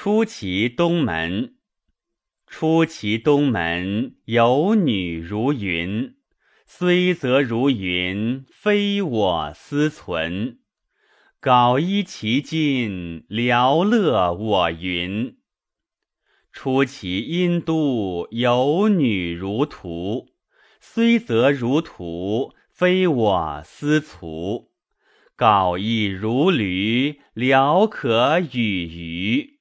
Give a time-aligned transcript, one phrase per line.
[0.00, 1.56] 出其东门。
[2.46, 6.14] 出其东门，有女如云。
[6.64, 10.60] 虽则如云，非我思存。
[11.42, 15.36] 缟衣其尽，寥乐我云。
[16.52, 20.28] 出其阴都，有女如图。
[20.80, 24.30] 虽则如图，非我思存。
[25.36, 29.57] 缟亦如驴，寥可与鱼。